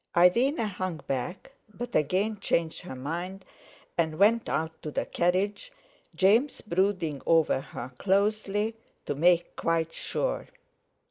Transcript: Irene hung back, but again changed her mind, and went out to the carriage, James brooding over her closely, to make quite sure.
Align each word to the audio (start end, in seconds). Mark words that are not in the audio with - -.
Irene 0.17 0.57
hung 0.57 0.97
back, 1.05 1.51
but 1.71 1.93
again 1.95 2.39
changed 2.39 2.81
her 2.81 2.95
mind, 2.95 3.45
and 3.99 4.17
went 4.17 4.49
out 4.49 4.81
to 4.81 4.89
the 4.89 5.05
carriage, 5.05 5.71
James 6.15 6.59
brooding 6.61 7.21
over 7.27 7.59
her 7.61 7.91
closely, 7.99 8.75
to 9.05 9.13
make 9.13 9.55
quite 9.55 9.93
sure. 9.93 10.47